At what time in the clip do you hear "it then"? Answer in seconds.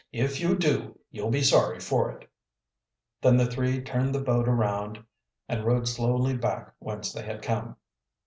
2.09-3.37